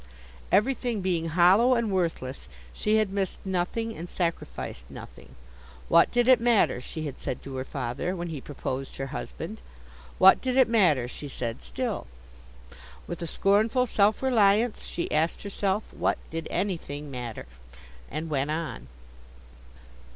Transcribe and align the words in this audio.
Everything 0.51 1.01
being 1.01 1.27
hollow 1.27 1.75
and 1.75 1.91
worthless, 1.91 2.49
she 2.73 2.95
had 2.97 3.11
missed 3.11 3.37
nothing 3.45 3.95
and 3.95 4.09
sacrificed 4.09 4.87
nothing. 4.89 5.35
What 5.89 6.11
did 6.11 6.27
it 6.27 6.41
matter, 6.41 6.81
she 6.81 7.05
had 7.05 7.21
said 7.21 7.43
to 7.43 7.55
her 7.57 7.63
father, 7.63 8.15
when 8.15 8.29
he 8.29 8.41
proposed 8.41 8.97
her 8.97 9.05
husband. 9.13 9.61
What 10.17 10.41
did 10.41 10.57
it 10.57 10.67
matter, 10.67 11.07
she 11.07 11.27
said 11.27 11.61
still. 11.61 12.07
With 13.05 13.21
a 13.21 13.27
scornful 13.27 13.85
self 13.85 14.23
reliance, 14.23 14.87
she 14.87 15.11
asked 15.11 15.43
herself, 15.43 15.93
What 15.93 16.17
did 16.31 16.47
anything 16.49 17.11
matter—and 17.11 18.27
went 18.27 18.49
on. 18.49 18.87